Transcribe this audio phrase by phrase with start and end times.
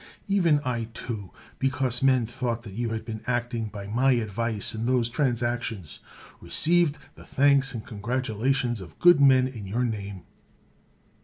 [0.27, 1.29] Even I, too,
[1.59, 5.99] because men thought that you had been acting by my advice in those transactions,
[6.39, 10.23] received the thanks and congratulations of good men in your name.